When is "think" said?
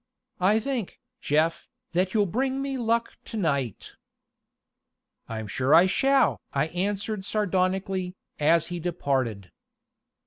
0.59-0.99